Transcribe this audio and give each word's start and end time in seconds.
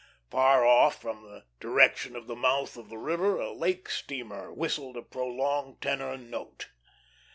Far 0.31 0.65
off, 0.65 0.99
from 0.99 1.21
the 1.21 1.43
direction 1.59 2.15
of 2.15 2.25
the 2.25 2.35
mouth 2.35 2.75
of 2.75 2.89
the 2.89 2.97
river, 2.97 3.37
a 3.39 3.51
lake 3.53 3.87
steamer 3.87 4.51
whistled 4.51 4.97
a 4.97 5.03
prolonged 5.03 5.79
tenor 5.79 6.17
note. 6.17 6.71